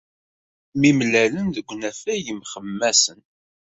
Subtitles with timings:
[0.79, 3.19] Mi mlalen deg unafag, mxemmasen.